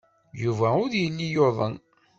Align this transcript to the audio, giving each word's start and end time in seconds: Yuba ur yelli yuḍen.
Yuba 0.43 0.67
ur 0.83 0.91
yelli 1.01 1.27
yuḍen. 1.33 1.75